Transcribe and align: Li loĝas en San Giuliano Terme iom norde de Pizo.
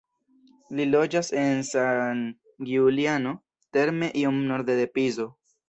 Li 0.79 0.87
loĝas 0.93 1.29
en 1.41 1.61
San 1.67 2.25
Giuliano 2.71 3.37
Terme 3.79 4.13
iom 4.25 4.43
norde 4.51 4.83
de 4.85 4.93
Pizo. 4.99 5.33